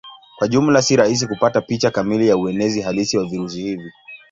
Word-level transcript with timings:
Kwa 0.37 0.47
jumla 0.47 0.81
si 0.81 0.95
rahisi 0.95 1.27
kupata 1.27 1.61
picha 1.61 1.91
kamili 1.91 2.27
ya 2.27 2.37
uenezi 2.37 2.81
halisi 2.81 3.17
wa 3.17 3.25
virusi 3.25 3.61
hivi. 3.61 3.91